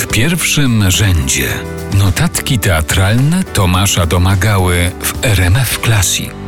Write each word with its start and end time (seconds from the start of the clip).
W 0.00 0.06
pierwszym 0.06 0.90
rzędzie 0.90 1.48
notatki 1.98 2.58
teatralne 2.58 3.44
Tomasza 3.44 4.06
Domagały 4.06 4.90
w 5.02 5.24
RMF 5.24 5.78
Classic. 5.84 6.39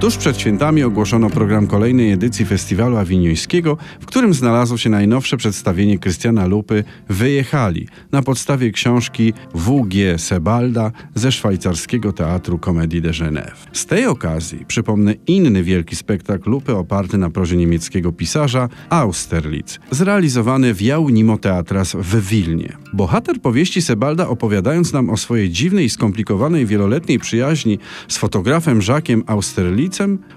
Tuż 0.00 0.16
przed 0.16 0.38
świętami 0.40 0.82
ogłoszono 0.82 1.30
program 1.30 1.66
kolejnej 1.66 2.12
edycji 2.12 2.44
Festiwalu 2.44 2.96
Awiniońskiego, 2.96 3.76
w 4.00 4.06
którym 4.06 4.34
znalazło 4.34 4.76
się 4.76 4.90
najnowsze 4.90 5.36
przedstawienie 5.36 5.98
Krystiana 5.98 6.46
Lupy 6.46 6.84
Wyjechali 7.08 7.88
na 8.12 8.22
podstawie 8.22 8.70
książki 8.70 9.32
W.G. 9.54 10.18
Sebalda 10.18 10.92
ze 11.14 11.32
szwajcarskiego 11.32 12.12
teatru 12.12 12.58
Comedie 12.58 13.00
de 13.00 13.10
Genève. 13.10 13.68
Z 13.72 13.86
tej 13.86 14.06
okazji 14.06 14.64
przypomnę 14.68 15.14
inny 15.26 15.62
wielki 15.62 15.96
spektakl 15.96 16.50
Lupy 16.50 16.76
oparty 16.76 17.18
na 17.18 17.30
prozie 17.30 17.56
niemieckiego 17.56 18.12
pisarza 18.12 18.68
Austerlitz, 18.90 19.80
zrealizowany 19.90 20.74
w 20.74 20.82
Jaunimo 20.82 21.38
Teatras 21.38 21.96
w 21.96 22.28
Wilnie. 22.28 22.76
Bohater 22.92 23.40
powieści 23.40 23.82
Sebalda 23.82 24.28
opowiadając 24.28 24.92
nam 24.92 25.10
o 25.10 25.16
swojej 25.16 25.50
dziwnej 25.50 25.84
i 25.84 25.90
skomplikowanej 25.90 26.66
wieloletniej 26.66 27.18
przyjaźni 27.18 27.78
z 28.08 28.16
fotografem 28.16 28.80
Jacquesem 28.88 29.22
Austerlitz 29.26 29.87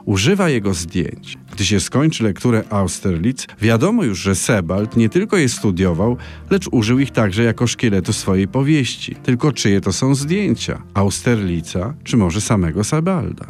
używa 0.06 0.50
jego 0.50 0.74
zdjęć. 0.74 1.38
Gdy 1.54 1.66
się 1.66 1.80
skończy 1.80 2.24
lekturę 2.24 2.64
Austerlitz, 2.70 3.48
wiadomo 3.62 4.04
już, 4.04 4.20
że 4.20 4.36
Sebald 4.36 4.98
nie 4.98 5.10
tylko 5.10 5.38
je 5.38 5.50
studiował, 5.50 6.18
lecz 6.50 6.68
użył 6.72 7.00
ich 7.00 7.12
także 7.12 7.44
jako 7.44 7.68
szkieletu 7.68 8.14
swojej 8.14 8.48
powieści. 8.48 9.16
Tylko 9.16 9.52
czyje 9.52 9.82
to 9.82 9.94
są 9.94 10.16
zdjęcia? 10.16 10.82
Austerlica, 10.94 11.94
czy 12.04 12.18
może 12.18 12.42
samego 12.42 12.84
Sebalda? 12.84 13.46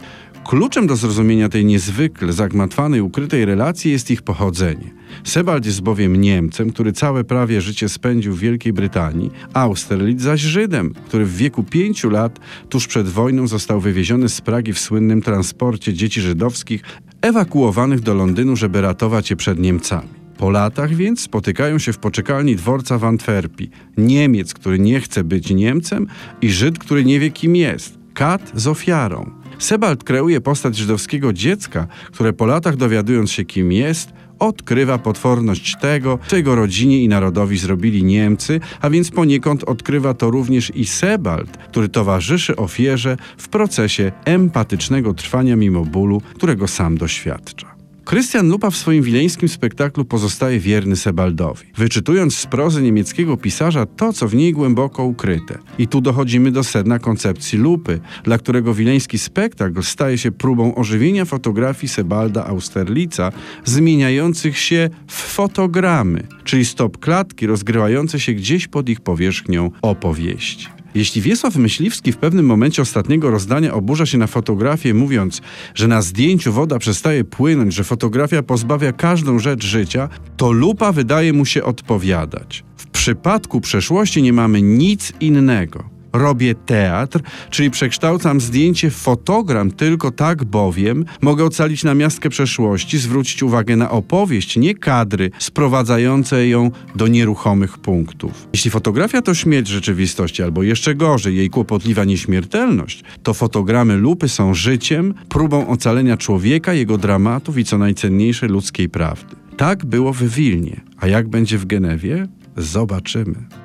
Kluczem 0.46 0.88
do 0.88 0.96
zrozumienia 0.96 1.50
tej 1.50 1.66
niezwykle 1.66 2.34
zagmatwanej, 2.34 3.02
ukrytej 3.02 3.46
relacji 3.46 3.92
jest 3.92 4.12
ich 4.12 4.22
pochodzenie. 4.22 5.01
Sebald 5.24 5.66
jest 5.66 5.82
bowiem 5.82 6.22
Niemcem, 6.22 6.72
który 6.72 6.94
całe 6.94 7.24
prawie 7.24 7.62
życie 7.62 7.90
spędził 7.90 8.34
w 8.34 8.40
Wielkiej 8.40 8.74
Brytanii, 8.74 9.32
Austerlitz 9.54 10.22
zaś 10.22 10.42
Żydem, 10.42 10.94
który 11.06 11.26
w 11.26 11.36
wieku 11.36 11.64
pięciu 11.64 12.10
lat, 12.10 12.40
tuż 12.70 12.88
przed 12.88 13.08
wojną, 13.08 13.48
został 13.48 13.82
wywieziony 13.82 14.30
z 14.30 14.42
Pragi 14.42 14.74
w 14.74 14.80
słynnym 14.80 15.22
transporcie 15.22 15.94
dzieci 15.94 16.22
żydowskich, 16.22 16.82
ewakuowanych 17.22 18.00
do 18.00 18.14
Londynu, 18.14 18.56
żeby 18.56 18.82
ratować 18.82 19.30
je 19.30 19.36
przed 19.36 19.60
Niemcami. 19.60 20.10
Po 20.38 20.50
latach 20.50 20.96
więc 20.96 21.22
spotykają 21.22 21.80
się 21.80 21.94
w 21.94 21.98
poczekalni 21.98 22.56
dworca 22.56 22.98
w 22.98 23.04
Antwerpii. 23.04 23.70
Niemiec, 23.98 24.54
który 24.54 24.80
nie 24.80 25.00
chce 25.00 25.24
być 25.24 25.50
Niemcem 25.50 26.08
i 26.42 26.50
Żyd, 26.50 26.80
który 26.80 27.06
nie 27.06 27.20
wie 27.20 27.32
kim 27.32 27.56
jest. 27.56 27.98
Kat 28.14 28.52
z 28.56 28.68
ofiarą. 28.68 29.32
Sebald 29.60 30.04
kreuje 30.04 30.42
postać 30.42 30.76
żydowskiego 30.78 31.34
dziecka, 31.34 31.88
które 32.12 32.34
po 32.34 32.46
latach 32.46 32.76
dowiadując 32.76 33.32
się 33.32 33.46
kim 33.46 33.72
jest, 33.72 34.14
odkrywa 34.42 34.98
potworność 34.98 35.76
tego, 35.82 36.20
co 36.28 36.36
jego 36.36 36.56
rodzinie 36.56 37.04
i 37.04 37.08
narodowi 37.08 37.58
zrobili 37.58 38.04
Niemcy, 38.04 38.60
a 38.82 38.90
więc 38.90 39.12
poniekąd 39.12 39.64
odkrywa 39.64 40.14
to 40.14 40.32
również 40.32 40.72
i 40.76 40.86
Sebald, 40.86 41.58
który 41.58 41.90
towarzyszy 41.90 42.56
ofierze 42.56 43.18
w 43.38 43.50
procesie 43.50 44.12
empatycznego 44.26 45.14
trwania 45.14 45.56
mimo 45.56 45.86
bólu, 45.86 46.22
którego 46.36 46.68
sam 46.68 46.98
doświadcza. 46.98 47.71
Krystian 48.12 48.50
Lupa 48.50 48.70
w 48.70 48.76
swoim 48.76 49.04
wileńskim 49.04 49.50
spektaklu 49.50 50.06
pozostaje 50.06 50.60
wierny 50.60 50.96
Sebaldowi, 50.96 51.66
wyczytując 51.78 52.36
z 52.36 52.46
prozy 52.46 52.82
niemieckiego 52.82 53.38
pisarza 53.38 53.86
to, 53.86 54.14
co 54.14 54.28
w 54.28 54.36
niej 54.36 54.54
głęboko 54.54 55.04
ukryte. 55.04 55.58
I 55.78 55.88
tu 55.88 56.02
dochodzimy 56.02 56.52
do 56.52 56.64
sedna 56.64 57.00
koncepcji 57.00 57.60
Lupy, 57.60 58.00
dla 58.24 58.38
którego 58.38 58.74
wileński 58.74 59.18
spektakl 59.18 59.84
staje 59.84 60.18
się 60.18 60.32
próbą 60.32 60.76
ożywienia 60.76 61.26
fotografii 61.26 61.90
Sebalda 61.90 62.46
Austerlica, 62.46 63.32
zmieniających 63.66 64.58
się 64.58 64.90
w 65.08 65.14
fotogramy, 65.14 66.28
czyli 66.44 66.66
stop 66.66 66.98
klatki 66.98 67.48
rozgrywające 67.48 68.20
się 68.20 68.34
gdzieś 68.34 68.68
pod 68.68 68.90
ich 68.90 69.02
powierzchnią 69.02 69.72
opowieści. 69.82 70.81
Jeśli 70.96 71.22
Wiesław 71.22 71.56
Myśliwski 71.56 72.12
w 72.12 72.18
pewnym 72.18 72.46
momencie 72.46 72.82
ostatniego 72.82 73.32
rozdania 73.32 73.74
oburza 73.74 74.06
się 74.06 74.18
na 74.18 74.28
fotografię, 74.28 74.94
mówiąc, 74.94 75.42
że 75.76 75.88
na 75.88 76.02
zdjęciu 76.02 76.54
woda 76.54 76.80
przestaje 76.80 77.24
płynąć, 77.24 77.74
że 77.74 77.84
fotografia 77.84 78.44
pozbawia 78.44 78.92
każdą 78.92 79.40
rzecz 79.40 79.66
życia, 79.66 80.10
to 80.38 80.52
lupa 80.52 80.92
wydaje 80.92 81.34
mu 81.34 81.46
się 81.46 81.64
odpowiadać. 81.64 82.64
W 82.78 82.88
przypadku 82.88 83.62
przeszłości 83.62 84.22
nie 84.22 84.34
mamy 84.34 84.62
nic 84.62 85.14
innego. 85.20 85.91
Robię 86.14 86.56
teatr, 86.56 87.20
czyli 87.50 87.72
przekształcam 87.72 88.42
zdjęcie 88.42 88.90
w 88.90 88.96
fotogram, 88.96 89.72
tylko 89.72 90.12
tak 90.12 90.44
bowiem 90.44 91.06
mogę 91.22 91.46
ocalić 91.46 91.84
namiastkę 91.84 92.30
przeszłości, 92.30 92.98
zwrócić 92.98 93.44
uwagę 93.44 93.76
na 93.76 93.92
opowieść, 93.92 94.58
nie 94.58 94.76
kadry 94.76 95.32
sprowadzające 95.40 96.48
ją 96.48 96.72
do 96.96 97.08
nieruchomych 97.08 97.78
punktów. 97.78 98.48
Jeśli 98.54 98.72
fotografia 98.72 99.22
to 99.22 99.34
śmierć 99.34 99.68
rzeczywistości, 99.68 100.44
albo 100.44 100.64
jeszcze 100.64 100.96
gorzej, 100.96 101.36
jej 101.36 101.50
kłopotliwa 101.50 102.04
nieśmiertelność, 102.04 103.04
to 103.24 103.34
fotogramy 103.34 103.98
lupy 103.98 104.30
są 104.30 104.54
życiem, 104.54 105.14
próbą 105.30 105.68
ocalenia 105.68 106.18
człowieka, 106.18 106.74
jego 106.74 106.98
dramatów 106.98 107.58
i 107.58 107.66
co 107.66 107.78
najcenniejsze 107.78 108.48
ludzkiej 108.48 108.90
prawdy. 108.90 109.36
Tak 109.58 109.86
było 109.86 110.14
w 110.14 110.24
Wilnie, 110.24 110.82
a 111.00 111.08
jak 111.08 111.30
będzie 111.30 111.58
w 111.58 111.66
Genewie? 111.66 112.28
Zobaczymy. 112.58 113.61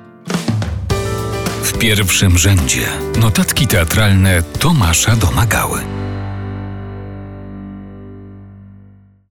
W 1.67 1.77
pierwszym 1.77 2.37
rzędzie 2.37 2.87
notatki 3.19 3.67
teatralne 3.67 4.43
Tomasza 4.59 5.15
Domagały. 5.15 5.96